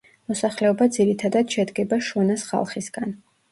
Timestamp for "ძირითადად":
0.95-1.53